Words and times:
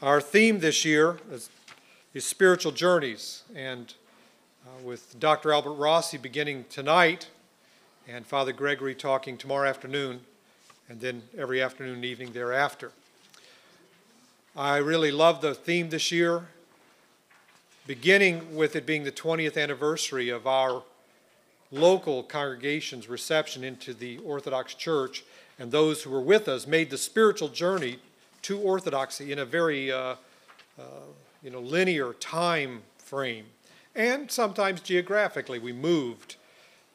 Our 0.00 0.20
theme 0.20 0.60
this 0.60 0.84
year 0.84 1.18
is, 1.28 1.50
is 2.14 2.24
spiritual 2.24 2.70
journeys, 2.70 3.42
and 3.52 3.92
uh, 4.64 4.70
with 4.84 5.18
Dr. 5.18 5.52
Albert 5.52 5.72
Rossi 5.72 6.16
beginning 6.16 6.66
tonight, 6.70 7.26
and 8.06 8.24
Father 8.24 8.52
Gregory 8.52 8.94
talking 8.94 9.36
tomorrow 9.36 9.68
afternoon, 9.68 10.20
and 10.88 11.00
then 11.00 11.22
every 11.36 11.60
afternoon 11.60 11.96
and 11.96 12.04
evening 12.04 12.30
thereafter. 12.30 12.92
I 14.54 14.76
really 14.76 15.10
love 15.10 15.40
the 15.40 15.52
theme 15.52 15.90
this 15.90 16.12
year, 16.12 16.46
beginning 17.88 18.54
with 18.54 18.76
it 18.76 18.86
being 18.86 19.02
the 19.02 19.10
20th 19.10 19.60
anniversary 19.60 20.28
of 20.28 20.46
our 20.46 20.84
local 21.72 22.22
congregation's 22.22 23.08
reception 23.08 23.64
into 23.64 23.92
the 23.92 24.18
Orthodox 24.18 24.74
Church, 24.74 25.24
and 25.58 25.72
those 25.72 26.04
who 26.04 26.10
were 26.10 26.20
with 26.20 26.46
us 26.46 26.68
made 26.68 26.90
the 26.90 26.98
spiritual 26.98 27.48
journey 27.48 27.98
to 28.42 28.58
Orthodoxy 28.58 29.32
in 29.32 29.38
a 29.38 29.44
very 29.44 29.90
uh, 29.92 30.16
uh, 30.78 30.82
you 31.42 31.50
know, 31.50 31.60
linear 31.60 32.12
time 32.14 32.82
frame. 32.98 33.46
And 33.94 34.30
sometimes 34.30 34.80
geographically, 34.80 35.58
we 35.58 35.72
moved 35.72 36.36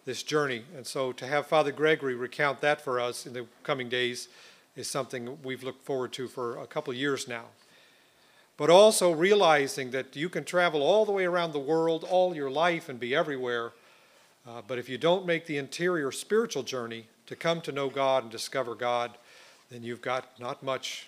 this 0.06 0.24
journey. 0.24 0.64
And 0.76 0.86
so 0.86 1.12
to 1.14 1.28
have 1.28 1.48
Father 1.48 1.72
Gregory 1.72 2.16
recount 2.16 2.62
that 2.62 2.82
for 2.82 3.00
us 3.00 3.26
in 3.26 3.34
the 3.34 3.46
coming 3.64 3.90
days 3.90 4.28
is 4.76 4.90
something 4.90 5.38
we've 5.44 5.64
looked 5.64 5.84
forward 5.84 6.14
to 6.14 6.28
for 6.28 6.58
a 6.58 6.68
couple 6.68 6.92
of 6.92 6.98
years 6.98 7.28
now. 7.28 7.46
But 8.58 8.70
also 8.70 9.12
realizing 9.12 9.92
that 9.92 10.16
you 10.16 10.30
can 10.30 10.44
travel 10.44 10.82
all 10.82 11.06
the 11.06 11.12
way 11.12 11.26
around 11.26 11.54
the 11.54 11.60
world 11.60 12.04
all 12.04 12.36
your 12.36 12.52
life 12.52 12.90
and 12.90 13.00
be 13.00 13.16
everywhere. 13.16 13.72
Uh, 14.48 14.62
but 14.68 14.78
if 14.78 14.90
you 14.90 14.98
don't 14.98 15.26
make 15.26 15.46
the 15.46 15.58
interior 15.58 16.12
spiritual 16.12 16.64
journey 16.64 17.08
to 17.26 17.36
come 17.36 17.62
to 17.62 17.72
know 17.72 17.90
God 17.90 18.24
and 18.24 18.32
discover 18.32 18.76
God, 18.76 19.18
then 19.72 19.84
you've 19.84 20.02
got 20.02 20.40
not 20.40 20.62
much 20.62 21.08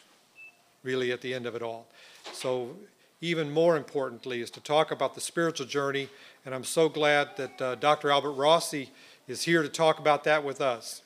really 0.85 1.11
at 1.11 1.21
the 1.21 1.33
end 1.33 1.45
of 1.45 1.55
it 1.55 1.61
all. 1.61 1.87
So, 2.31 2.77
even 3.21 3.51
more 3.51 3.75
importantly, 3.75 4.41
is 4.41 4.51
to 4.51 4.61
talk 4.61 4.91
about 4.91 5.15
the 5.15 5.21
spiritual 5.21 5.65
journey, 5.65 6.09
and 6.45 6.53
I'm 6.53 6.63
so 6.63 6.87
glad 6.87 7.29
that 7.37 7.61
uh, 7.61 7.75
Dr. 7.75 8.11
Albert 8.11 8.33
Rossi 8.33 8.91
is 9.27 9.43
here 9.43 9.63
to 9.63 9.69
talk 9.69 9.99
about 9.99 10.23
that 10.25 10.43
with 10.43 10.61
us. 10.61 11.01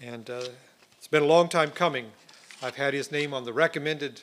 And 0.00 0.30
uh, 0.30 0.44
it's 0.98 1.08
been 1.08 1.22
a 1.22 1.26
long 1.26 1.48
time 1.48 1.70
coming. 1.70 2.12
I've 2.62 2.76
had 2.76 2.94
his 2.94 3.10
name 3.10 3.34
on 3.34 3.44
the 3.44 3.52
recommended 3.52 4.22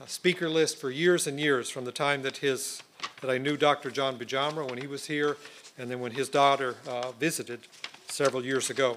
uh, 0.00 0.06
speaker 0.06 0.48
list 0.48 0.78
for 0.78 0.90
years 0.90 1.26
and 1.26 1.38
years, 1.38 1.70
from 1.70 1.84
the 1.84 1.92
time 1.92 2.22
that 2.22 2.38
his 2.38 2.82
that 3.20 3.30
I 3.30 3.38
knew 3.38 3.56
Dr. 3.56 3.90
John 3.90 4.18
Boojamra 4.18 4.68
when 4.68 4.78
he 4.78 4.86
was 4.86 5.06
here, 5.06 5.36
and 5.78 5.90
then 5.90 6.00
when 6.00 6.12
his 6.12 6.28
daughter 6.28 6.76
uh, 6.88 7.12
visited 7.12 7.60
several 8.08 8.44
years 8.44 8.70
ago. 8.70 8.96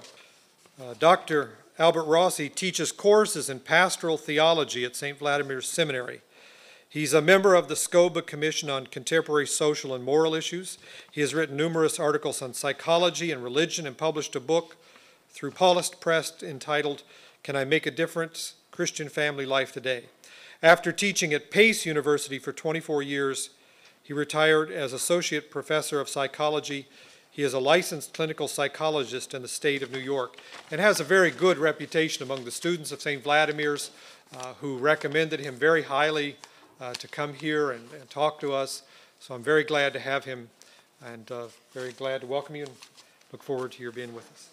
Uh, 0.80 0.94
Dr. 0.98 1.50
Albert 1.80 2.04
Rossi 2.04 2.50
teaches 2.50 2.92
courses 2.92 3.48
in 3.48 3.58
pastoral 3.60 4.18
theology 4.18 4.84
at 4.84 4.94
St. 4.94 5.18
Vladimir's 5.18 5.66
Seminary. 5.66 6.20
He's 6.86 7.14
a 7.14 7.22
member 7.22 7.54
of 7.54 7.68
the 7.68 7.74
SCOBA 7.74 8.26
Commission 8.26 8.68
on 8.68 8.88
Contemporary 8.88 9.46
Social 9.46 9.94
and 9.94 10.04
Moral 10.04 10.34
Issues. 10.34 10.76
He 11.10 11.22
has 11.22 11.32
written 11.32 11.56
numerous 11.56 11.98
articles 11.98 12.42
on 12.42 12.52
psychology 12.52 13.32
and 13.32 13.42
religion 13.42 13.86
and 13.86 13.96
published 13.96 14.36
a 14.36 14.40
book 14.40 14.76
through 15.30 15.52
Paulist 15.52 16.00
Press 16.00 16.42
entitled 16.42 17.02
Can 17.42 17.56
I 17.56 17.64
Make 17.64 17.86
a 17.86 17.90
Difference? 17.90 18.56
Christian 18.72 19.08
Family 19.08 19.46
Life 19.46 19.72
Today. 19.72 20.04
After 20.62 20.92
teaching 20.92 21.32
at 21.32 21.50
Pace 21.50 21.86
University 21.86 22.38
for 22.38 22.52
24 22.52 23.00
years, 23.02 23.50
he 24.02 24.12
retired 24.12 24.70
as 24.70 24.92
Associate 24.92 25.50
Professor 25.50 25.98
of 25.98 26.10
Psychology 26.10 26.88
he 27.30 27.42
is 27.42 27.54
a 27.54 27.60
licensed 27.60 28.12
clinical 28.12 28.48
psychologist 28.48 29.34
in 29.34 29.42
the 29.42 29.48
state 29.48 29.82
of 29.82 29.92
New 29.92 30.00
York 30.00 30.36
and 30.70 30.80
has 30.80 30.98
a 30.98 31.04
very 31.04 31.30
good 31.30 31.58
reputation 31.58 32.22
among 32.22 32.44
the 32.44 32.50
students 32.50 32.90
of 32.90 33.00
St. 33.00 33.22
Vladimir's 33.22 33.90
uh, 34.36 34.54
who 34.60 34.76
recommended 34.76 35.40
him 35.40 35.54
very 35.54 35.82
highly 35.82 36.36
uh, 36.80 36.92
to 36.94 37.08
come 37.08 37.34
here 37.34 37.70
and, 37.70 37.88
and, 37.92 38.08
talk 38.10 38.40
to 38.40 38.52
us. 38.52 38.82
So 39.20 39.34
I'm 39.34 39.42
very 39.42 39.64
glad 39.64 39.92
to 39.92 40.00
have 40.00 40.24
him 40.24 40.48
and 41.04 41.30
uh, 41.30 41.46
very 41.72 41.92
glad 41.92 42.22
to 42.22 42.26
welcome 42.26 42.56
you 42.56 42.64
and 42.64 42.72
look 43.32 43.42
forward 43.42 43.72
to 43.72 43.82
your 43.82 43.92
being 43.92 44.14
with 44.14 44.30
us. 44.32 44.48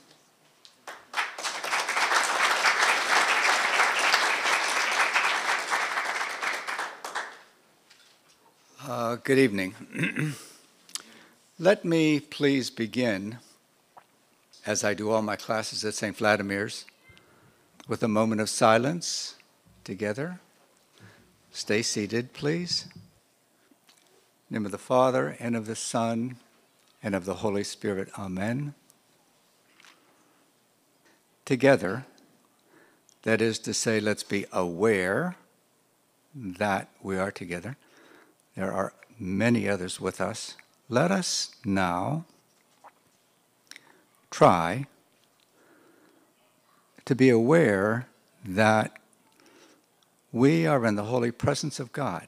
Uh, 8.87 9.16
good 9.16 9.37
evening. 9.37 10.33
Let 11.59 11.84
me 11.84 12.19
please 12.19 12.69
begin, 12.69 13.40
as 14.63 14.84
I 14.84 14.94
do 14.94 15.09
all 15.09 15.23
my 15.23 15.35
classes 15.35 15.84
at 15.84 15.95
St. 15.95 16.16
Vladimir's, 16.16 16.85
with 17.88 18.03
a 18.03 18.07
moment 18.07 18.41
of 18.41 18.50
silence 18.51 19.34
together. 19.84 20.40
Stay 21.51 21.81
seated, 21.81 22.34
please. 22.34 22.85
Name 24.51 24.67
of 24.67 24.72
the 24.72 24.78
Father, 24.78 25.35
and 25.40 25.56
of 25.56 25.66
the 25.66 25.75
Son, 25.75 26.35
and 27.01 27.16
of 27.16 27.25
the 27.25 27.34
Holy 27.35 27.63
Spirit. 27.63 28.09
Amen. 28.19 28.75
Together, 31.44 32.06
that 33.23 33.41
is 33.41 33.57
to 33.57 33.73
say, 33.73 34.00
let's 34.00 34.22
be 34.22 34.46
aware 34.53 35.38
that 36.35 36.90
we 37.01 37.17
are 37.17 37.31
together. 37.31 37.78
There 38.56 38.72
are 38.72 38.94
many 39.17 39.67
others 39.67 40.00
with 40.00 40.22
us 40.22 40.56
let 40.89 41.11
us 41.11 41.51
now 41.65 42.25
try 44.31 44.85
to 47.05 47.15
be 47.15 47.29
aware 47.29 48.07
that 48.43 48.97
we 50.31 50.67
are 50.67 50.85
in 50.85 50.95
the 50.95 51.05
holy 51.05 51.31
presence 51.31 51.79
of 51.79 51.91
God. 51.91 52.27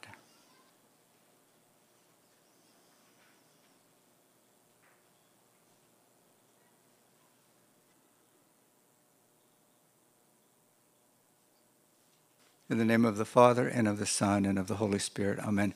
In 12.69 12.77
the 12.77 12.85
name 12.85 13.03
of 13.03 13.17
the 13.17 13.25
Father, 13.25 13.67
and 13.67 13.87
of 13.87 13.97
the 13.97 14.05
Son, 14.05 14.45
and 14.45 14.59
of 14.59 14.67
the 14.67 14.75
Holy 14.75 14.99
Spirit. 14.99 15.39
Amen. 15.39 15.73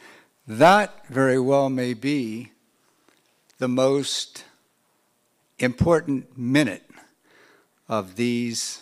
That 0.47 1.07
very 1.07 1.39
well 1.39 1.69
may 1.69 1.95
be 1.95 2.52
the 3.59 3.67
most 3.67 4.45
important 5.59 6.35
minute 6.35 6.89
of 7.87 8.15
these 8.15 8.81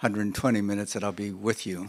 120 0.00 0.60
minutes 0.60 0.94
that 0.94 1.04
I'll 1.04 1.12
be 1.12 1.30
with 1.30 1.64
you. 1.64 1.88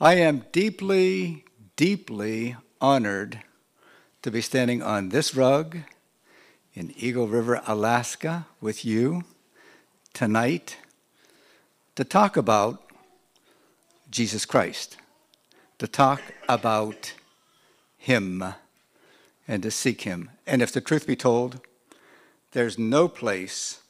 I 0.00 0.14
am 0.14 0.44
deeply, 0.52 1.44
deeply 1.74 2.56
honored 2.80 3.40
to 4.22 4.30
be 4.30 4.40
standing 4.40 4.82
on 4.82 5.08
this 5.08 5.34
rug 5.34 5.78
in 6.74 6.94
Eagle 6.96 7.26
River, 7.26 7.60
Alaska, 7.66 8.46
with 8.60 8.84
you 8.84 9.24
tonight 10.12 10.76
to 11.96 12.04
talk 12.04 12.36
about 12.36 12.84
Jesus 14.10 14.44
Christ, 14.44 14.96
to 15.78 15.88
talk 15.88 16.22
about 16.48 17.14
Him 17.98 18.54
and 19.48 19.62
to 19.62 19.70
seek 19.70 20.02
Him. 20.02 20.30
And 20.46 20.62
if 20.62 20.72
the 20.72 20.80
truth 20.80 21.06
be 21.06 21.16
told, 21.16 21.60
there's 22.52 22.78
no 22.78 23.08
place 23.08 23.80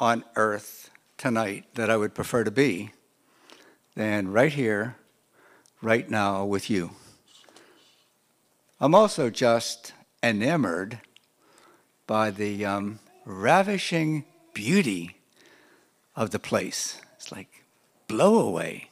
on 0.00 0.24
earth 0.34 0.90
tonight 1.16 1.64
that 1.74 1.90
I 1.90 1.96
would 1.96 2.14
prefer 2.14 2.44
to 2.44 2.50
be 2.50 2.90
than 3.94 4.28
right 4.28 4.52
here, 4.52 4.96
right 5.80 6.08
now 6.10 6.44
with 6.44 6.68
you. 6.68 6.90
I'm 8.78 8.94
also 8.94 9.30
just 9.30 9.94
enamored 10.22 11.00
by 12.06 12.30
the 12.30 12.64
um, 12.64 12.98
ravishing 13.24 14.24
beauty 14.52 15.16
of 16.14 16.30
the 16.30 16.38
place. 16.38 17.00
It's 17.16 17.32
like 17.32 17.64
blow 18.06 18.38
away. 18.38 18.90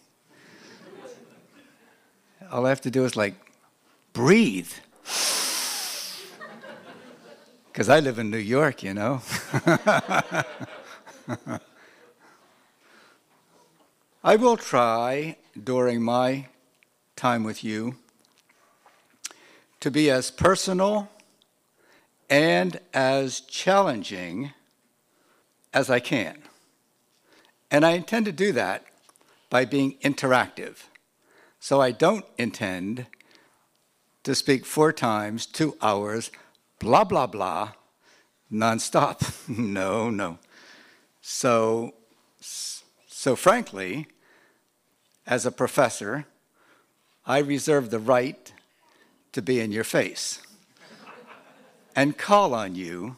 All 2.50 2.66
I 2.66 2.68
have 2.70 2.80
to 2.82 2.90
do 2.90 3.04
is 3.04 3.16
like 3.16 3.34
breathe 4.12 4.72
because 7.74 7.88
I 7.88 7.98
live 7.98 8.20
in 8.20 8.30
New 8.30 8.38
York, 8.38 8.84
you 8.84 8.94
know. 8.94 9.20
I 14.22 14.36
will 14.36 14.56
try 14.56 15.38
during 15.60 16.00
my 16.00 16.46
time 17.16 17.42
with 17.42 17.64
you 17.64 17.96
to 19.80 19.90
be 19.90 20.08
as 20.08 20.30
personal 20.30 21.08
and 22.30 22.78
as 22.92 23.40
challenging 23.40 24.52
as 25.72 25.90
I 25.90 25.98
can. 25.98 26.44
And 27.72 27.84
I 27.84 27.90
intend 27.94 28.26
to 28.26 28.32
do 28.32 28.52
that 28.52 28.84
by 29.50 29.64
being 29.64 29.98
interactive. 30.04 30.84
So 31.58 31.80
I 31.80 31.90
don't 31.90 32.24
intend 32.38 33.06
to 34.22 34.36
speak 34.36 34.64
four 34.64 34.92
times, 34.92 35.44
two 35.44 35.76
hours, 35.82 36.30
blah, 36.84 37.02
blah, 37.02 37.26
blah, 37.26 37.72
nonstop. 38.52 39.48
no, 39.58 40.10
no. 40.10 40.38
So, 41.22 41.94
so 42.40 43.34
frankly, 43.34 44.06
as 45.26 45.46
a 45.46 45.50
professor, 45.50 46.26
I 47.24 47.38
reserve 47.38 47.88
the 47.88 47.98
right 47.98 48.52
to 49.32 49.40
be 49.40 49.60
in 49.60 49.72
your 49.72 49.82
face 49.84 50.42
and 51.96 52.18
call 52.18 52.52
on 52.52 52.74
you 52.74 53.16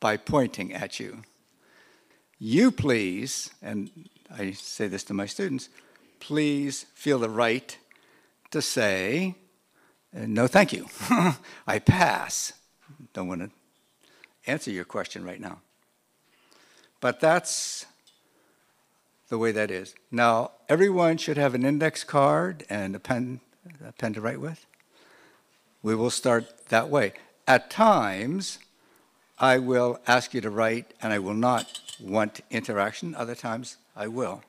by 0.00 0.16
pointing 0.16 0.74
at 0.74 0.98
you. 0.98 1.22
You 2.40 2.72
please, 2.72 3.50
and 3.62 3.90
I 4.36 4.50
say 4.52 4.88
this 4.88 5.04
to 5.04 5.14
my 5.14 5.26
students, 5.26 5.68
please 6.18 6.86
feel 6.94 7.20
the 7.20 7.30
right 7.30 7.78
to 8.50 8.60
say, 8.60 9.36
Uh, 10.14 10.24
no, 10.26 10.46
thank 10.46 10.72
you. 10.72 10.86
I 11.66 11.78
pass. 11.78 12.52
Don't 13.12 13.28
want 13.28 13.42
to 13.42 13.50
answer 14.46 14.70
your 14.70 14.84
question 14.84 15.24
right 15.24 15.40
now. 15.40 15.60
But 17.00 17.20
that's 17.20 17.86
the 19.28 19.38
way 19.38 19.52
that 19.52 19.70
is. 19.70 19.94
Now, 20.10 20.52
everyone 20.68 21.16
should 21.16 21.36
have 21.36 21.54
an 21.54 21.64
index 21.64 22.04
card 22.04 22.64
and 22.68 22.94
a 22.96 22.98
pen, 22.98 23.40
a 23.86 23.92
pen 23.92 24.12
to 24.14 24.20
write 24.20 24.40
with. 24.40 24.66
We 25.82 25.94
will 25.94 26.10
start 26.10 26.68
that 26.68 26.90
way. 26.90 27.14
At 27.46 27.70
times, 27.70 28.58
I 29.38 29.58
will 29.58 30.00
ask 30.06 30.34
you 30.34 30.40
to 30.42 30.50
write, 30.50 30.92
and 31.00 31.12
I 31.12 31.18
will 31.20 31.34
not 31.34 31.80
want 32.00 32.40
interaction. 32.50 33.14
Other 33.14 33.34
times, 33.34 33.76
I 33.96 34.08
will. 34.08 34.42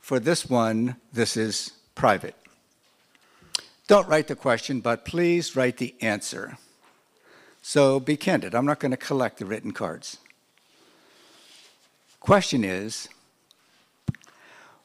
For 0.00 0.18
this 0.18 0.48
one, 0.48 0.96
this 1.12 1.36
is 1.36 1.72
private. 1.94 2.34
Don't 3.88 4.06
write 4.06 4.28
the 4.28 4.36
question, 4.36 4.80
but 4.80 5.06
please 5.06 5.56
write 5.56 5.78
the 5.78 5.94
answer. 6.02 6.58
So 7.62 7.98
be 7.98 8.18
candid. 8.18 8.54
I'm 8.54 8.66
not 8.66 8.80
going 8.80 8.90
to 8.90 8.98
collect 8.98 9.38
the 9.38 9.46
written 9.46 9.72
cards. 9.72 10.18
Question 12.20 12.64
is 12.64 13.08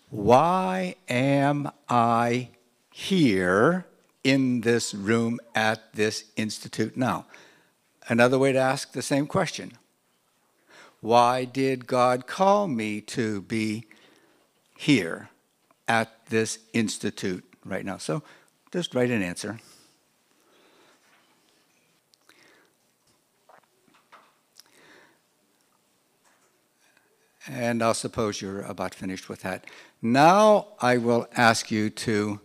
why 0.09 0.95
am 1.09 1.69
I 1.89 2.49
here 2.91 3.85
in 4.23 4.61
this 4.61 4.93
room 4.93 5.39
at 5.53 5.93
this 5.93 6.23
institute 6.37 6.95
now? 6.95 7.25
Another 8.07 8.39
way 8.39 8.53
to 8.53 8.59
ask 8.59 8.93
the 8.93 9.01
same 9.01 9.27
question 9.27 9.73
Why 11.01 11.43
did 11.43 11.87
God 11.87 12.25
call 12.25 12.69
me 12.69 13.01
to 13.01 13.41
be 13.41 13.83
here 14.77 15.29
at 15.89 16.25
this 16.27 16.59
institute 16.71 17.43
right 17.65 17.83
now? 17.83 17.97
So 17.97 18.23
just 18.73 18.95
write 18.95 19.11
an 19.11 19.21
answer. 19.21 19.59
And 27.47 27.83
I'll 27.83 27.93
suppose 27.93 28.41
you're 28.41 28.61
about 28.61 28.95
finished 28.95 29.29
with 29.29 29.41
that. 29.41 29.67
Now 30.01 30.69
I 30.79 30.97
will 30.97 31.27
ask 31.35 31.69
you 31.69 31.91
to 31.91 32.39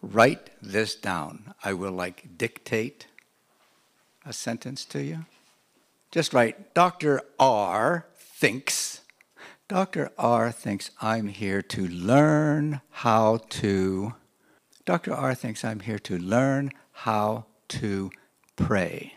write 0.00 0.48
this 0.62 0.94
down. 0.94 1.52
I 1.62 1.74
will 1.74 1.92
like 1.92 2.38
dictate 2.38 3.06
a 4.24 4.32
sentence 4.32 4.86
to 4.86 5.02
you. 5.02 5.26
Just 6.10 6.32
write 6.32 6.72
Dr. 6.72 7.20
R 7.38 8.06
thinks. 8.16 9.02
Dr. 9.68 10.12
R 10.16 10.50
thinks 10.50 10.90
I'm 11.02 11.28
here 11.28 11.60
to 11.60 11.86
learn 11.86 12.80
how 12.88 13.40
to. 13.50 14.14
Dr. 14.90 15.14
R 15.14 15.36
thinks 15.36 15.64
I'm 15.64 15.78
here 15.78 16.00
to 16.00 16.18
learn 16.18 16.72
how 16.90 17.44
to 17.68 18.10
pray. 18.56 19.14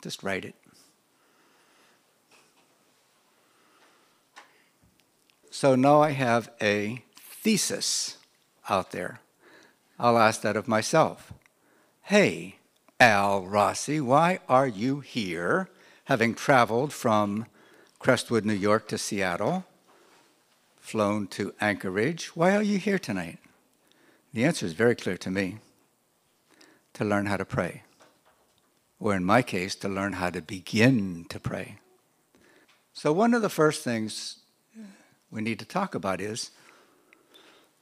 Just 0.00 0.22
write 0.22 0.44
it. 0.44 0.54
So 5.50 5.74
now 5.74 6.00
I 6.00 6.12
have 6.12 6.52
a 6.62 7.02
thesis 7.16 8.18
out 8.68 8.92
there. 8.92 9.18
I'll 9.98 10.16
ask 10.16 10.42
that 10.42 10.56
of 10.56 10.68
myself. 10.68 11.32
Hey, 12.02 12.58
Al 13.00 13.44
Rossi, 13.46 14.00
why 14.00 14.38
are 14.48 14.68
you 14.68 15.00
here, 15.00 15.68
having 16.04 16.36
traveled 16.36 16.92
from 16.92 17.46
Crestwood, 17.98 18.44
New 18.44 18.52
York 18.52 18.86
to 18.90 18.96
Seattle, 18.96 19.64
flown 20.76 21.26
to 21.30 21.52
Anchorage? 21.60 22.36
Why 22.36 22.54
are 22.54 22.62
you 22.62 22.78
here 22.78 23.00
tonight? 23.00 23.40
The 24.32 24.44
answer 24.44 24.66
is 24.66 24.74
very 24.74 24.94
clear 24.94 25.16
to 25.18 25.30
me 25.30 25.58
to 26.94 27.04
learn 27.04 27.26
how 27.26 27.36
to 27.36 27.44
pray. 27.44 27.82
Or 29.00 29.14
in 29.14 29.24
my 29.24 29.42
case, 29.42 29.74
to 29.76 29.88
learn 29.88 30.14
how 30.14 30.30
to 30.30 30.42
begin 30.42 31.24
to 31.28 31.40
pray. 31.40 31.78
So, 32.92 33.12
one 33.12 33.32
of 33.32 33.42
the 33.42 33.48
first 33.48 33.84
things 33.84 34.40
we 35.30 35.40
need 35.40 35.58
to 35.60 35.64
talk 35.64 35.94
about 35.94 36.20
is 36.20 36.50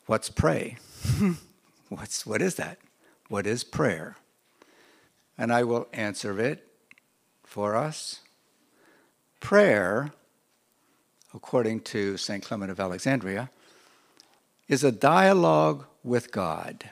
what's 0.06 0.28
pray? 0.28 0.76
what's, 1.88 2.26
what 2.26 2.42
is 2.42 2.56
that? 2.56 2.78
What 3.28 3.46
is 3.46 3.64
prayer? 3.64 4.16
And 5.38 5.52
I 5.52 5.64
will 5.64 5.88
answer 5.92 6.38
it 6.38 6.68
for 7.44 7.76
us. 7.76 8.20
Prayer, 9.40 10.12
according 11.34 11.80
to 11.80 12.16
St. 12.16 12.44
Clement 12.44 12.70
of 12.70 12.78
Alexandria, 12.78 13.50
is 14.68 14.84
a 14.84 14.92
dialogue 14.92 15.86
with 16.06 16.30
God. 16.30 16.88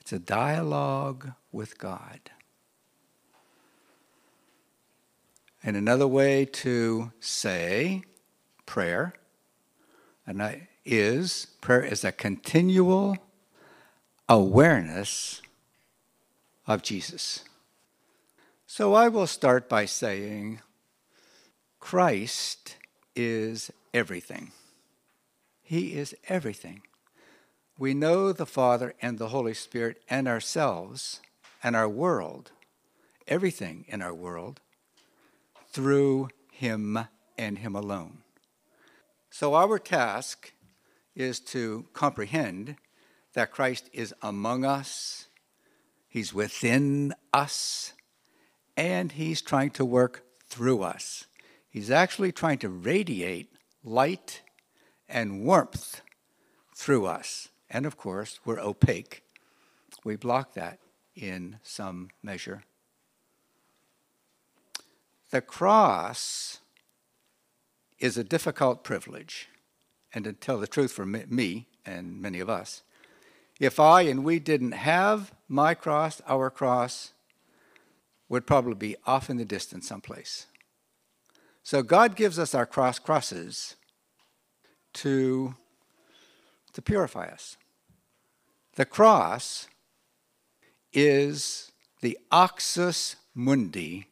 It's 0.00 0.12
a 0.12 0.18
dialogue 0.18 1.32
with 1.52 1.78
God. 1.78 2.30
And 5.62 5.76
another 5.76 6.08
way 6.08 6.46
to 6.46 7.12
say 7.20 8.02
prayer, 8.64 9.12
and 10.26 10.66
is 10.86 11.48
prayer 11.60 11.82
is 11.82 12.02
a 12.02 12.12
continual 12.12 13.18
awareness 14.28 15.42
of 16.66 16.82
Jesus. 16.82 17.44
So 18.66 18.94
I 18.94 19.08
will 19.08 19.26
start 19.26 19.68
by 19.68 19.84
saying 19.84 20.60
Christ 21.78 22.76
is 23.14 23.70
everything. 23.92 24.52
He 25.62 25.94
is 25.94 26.14
everything. 26.28 26.82
We 27.80 27.94
know 27.94 28.34
the 28.34 28.44
Father 28.44 28.92
and 29.00 29.16
the 29.16 29.28
Holy 29.28 29.54
Spirit 29.54 30.02
and 30.06 30.28
ourselves 30.28 31.22
and 31.62 31.74
our 31.74 31.88
world, 31.88 32.52
everything 33.26 33.86
in 33.88 34.02
our 34.02 34.12
world, 34.12 34.60
through 35.70 36.28
Him 36.52 36.98
and 37.38 37.56
Him 37.56 37.74
alone. 37.74 38.18
So, 39.30 39.54
our 39.54 39.78
task 39.78 40.52
is 41.16 41.40
to 41.40 41.86
comprehend 41.94 42.76
that 43.32 43.50
Christ 43.50 43.88
is 43.94 44.12
among 44.20 44.66
us, 44.66 45.28
He's 46.06 46.34
within 46.34 47.14
us, 47.32 47.94
and 48.76 49.10
He's 49.10 49.40
trying 49.40 49.70
to 49.70 49.86
work 49.86 50.22
through 50.50 50.82
us. 50.82 51.24
He's 51.70 51.90
actually 51.90 52.32
trying 52.32 52.58
to 52.58 52.68
radiate 52.68 53.54
light 53.82 54.42
and 55.08 55.46
warmth 55.46 56.02
through 56.76 57.06
us. 57.06 57.48
And 57.70 57.86
of 57.86 57.96
course, 57.96 58.40
we're 58.44 58.60
opaque. 58.60 59.22
We 60.04 60.16
block 60.16 60.54
that 60.54 60.78
in 61.14 61.58
some 61.62 62.10
measure. 62.22 62.64
The 65.30 65.40
cross 65.40 66.58
is 67.98 68.16
a 68.16 68.24
difficult 68.24 68.82
privilege. 68.82 69.48
And 70.12 70.24
to 70.24 70.32
tell 70.32 70.58
the 70.58 70.66
truth 70.66 70.90
for 70.90 71.06
me 71.06 71.68
and 71.86 72.20
many 72.20 72.40
of 72.40 72.50
us, 72.50 72.82
if 73.60 73.78
I 73.78 74.02
and 74.02 74.24
we 74.24 74.40
didn't 74.40 74.72
have 74.72 75.32
my 75.46 75.74
cross, 75.74 76.20
our 76.26 76.50
cross 76.50 77.12
would 78.28 78.46
probably 78.46 78.74
be 78.74 78.96
off 79.06 79.28
in 79.28 79.36
the 79.36 79.44
distance 79.44 79.86
someplace. 79.86 80.46
So 81.62 81.82
God 81.82 82.16
gives 82.16 82.38
us 82.38 82.54
our 82.54 82.66
cross 82.66 82.98
crosses 82.98 83.76
to, 84.94 85.54
to 86.72 86.82
purify 86.82 87.26
us. 87.26 87.56
The 88.74 88.84
cross 88.84 89.68
is 90.92 91.72
the 92.00 92.18
axis 92.30 93.16
mundi 93.34 94.06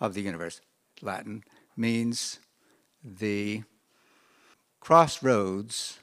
of 0.00 0.14
the 0.14 0.22
universe. 0.22 0.60
Latin 1.02 1.44
means 1.76 2.38
the 3.02 3.62
crossroads 4.80 5.98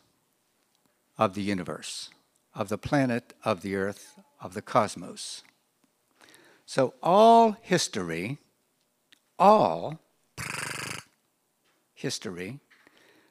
of 1.18 1.34
the 1.34 1.42
universe, 1.42 2.10
of 2.54 2.70
the 2.70 2.78
planet, 2.78 3.34
of 3.44 3.62
the 3.62 3.76
earth, 3.76 4.20
of 4.42 4.54
the 4.54 4.62
cosmos. 4.62 5.44
So 6.66 6.94
all 7.02 7.58
history, 7.62 8.38
all 9.38 10.00
history 11.94 12.60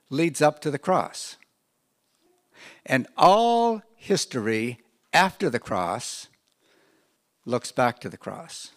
leads 0.08 0.40
up 0.40 0.60
to 0.60 0.70
the 0.70 0.78
cross. 0.78 1.36
And 2.86 3.06
all 3.16 3.82
history 3.96 4.80
after 5.12 5.48
the 5.48 5.58
cross 5.58 6.28
looks 7.46 7.72
back 7.72 8.00
to 8.00 8.08
the 8.08 8.16
cross. 8.16 8.70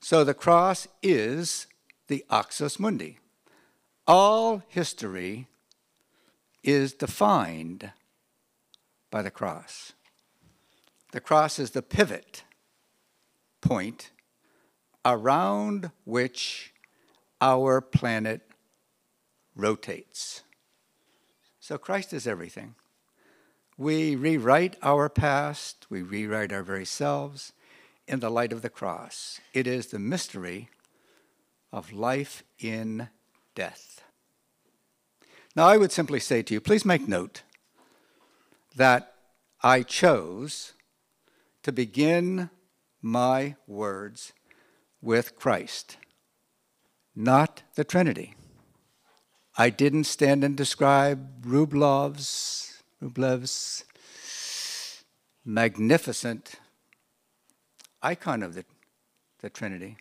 So 0.00 0.24
the 0.24 0.34
cross 0.34 0.88
is 1.02 1.66
the 2.08 2.24
axis 2.30 2.80
mundi. 2.80 3.18
All 4.06 4.62
history 4.68 5.46
is 6.62 6.92
defined 6.92 7.92
by 9.10 9.22
the 9.22 9.30
cross. 9.30 9.92
The 11.12 11.20
cross 11.20 11.58
is 11.58 11.70
the 11.70 11.82
pivot 11.82 12.44
point 13.60 14.10
around 15.04 15.90
which 16.04 16.72
our 17.40 17.80
planet 17.80 18.42
rotates. 19.54 20.42
So 21.62 21.78
Christ 21.78 22.12
is 22.12 22.26
everything. 22.26 22.74
We 23.78 24.16
rewrite 24.16 24.74
our 24.82 25.08
past, 25.08 25.86
we 25.88 26.02
rewrite 26.02 26.52
our 26.52 26.64
very 26.64 26.84
selves 26.84 27.52
in 28.08 28.18
the 28.18 28.30
light 28.30 28.52
of 28.52 28.62
the 28.62 28.68
cross. 28.68 29.40
It 29.54 29.68
is 29.68 29.86
the 29.86 30.00
mystery 30.00 30.70
of 31.72 31.92
life 31.92 32.42
in 32.58 33.10
death. 33.54 34.02
Now, 35.54 35.68
I 35.68 35.76
would 35.76 35.92
simply 35.92 36.18
say 36.18 36.42
to 36.42 36.52
you, 36.52 36.60
please 36.60 36.84
make 36.84 37.06
note 37.06 37.42
that 38.74 39.14
I 39.62 39.82
chose 39.84 40.72
to 41.62 41.70
begin 41.70 42.50
my 43.00 43.54
words 43.68 44.32
with 45.00 45.36
Christ, 45.36 45.96
not 47.14 47.62
the 47.76 47.84
Trinity. 47.84 48.34
I 49.56 49.68
didn't 49.68 50.04
stand 50.04 50.44
and 50.44 50.56
describe 50.56 51.44
Rublev's, 51.44 52.82
Rublev's 53.02 53.84
magnificent 55.44 56.54
icon 58.02 58.42
of 58.42 58.54
the, 58.54 58.64
the 59.40 59.50
Trinity. 59.50 59.98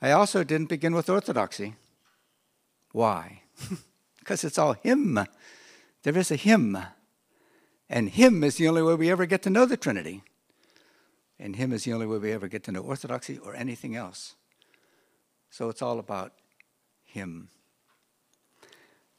I 0.00 0.12
also 0.12 0.42
didn't 0.42 0.68
begin 0.68 0.94
with 0.94 1.10
orthodoxy. 1.10 1.74
Why? 2.92 3.42
because 4.18 4.42
it's 4.42 4.58
all 4.58 4.72
Him. 4.72 5.18
There 6.02 6.16
is 6.16 6.30
a 6.30 6.36
Him. 6.36 6.78
And 7.90 8.08
Him 8.08 8.42
is 8.42 8.56
the 8.56 8.68
only 8.68 8.82
way 8.82 8.94
we 8.94 9.10
ever 9.10 9.26
get 9.26 9.42
to 9.42 9.50
know 9.50 9.66
the 9.66 9.76
Trinity. 9.76 10.22
And 11.38 11.56
Him 11.56 11.72
is 11.72 11.84
the 11.84 11.92
only 11.92 12.06
way 12.06 12.16
we 12.16 12.32
ever 12.32 12.48
get 12.48 12.64
to 12.64 12.72
know 12.72 12.80
orthodoxy 12.80 13.38
or 13.38 13.54
anything 13.54 13.94
else. 13.94 14.34
So 15.50 15.68
it's 15.68 15.82
all 15.82 15.98
about 15.98 16.32
Him. 17.04 17.50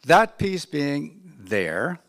That 0.05 0.37
piece 0.37 0.65
being 0.65 1.33
there, 1.39 1.99